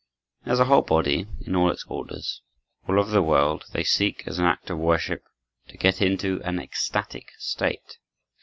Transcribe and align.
As 0.47 0.59
a 0.59 0.65
whole 0.65 0.81
body, 0.81 1.27
in 1.45 1.55
all 1.55 1.69
its 1.69 1.85
orders, 1.87 2.41
all 2.89 2.99
over 2.99 3.11
the 3.11 3.21
world, 3.21 3.65
they 3.71 3.83
seek, 3.83 4.27
as 4.27 4.39
an 4.39 4.45
act 4.45 4.71
of 4.71 4.79
worship, 4.79 5.23
to 5.67 5.77
get 5.77 6.01
into 6.01 6.41
an 6.41 6.57
ecstatic 6.57 7.29
state. 7.37 7.99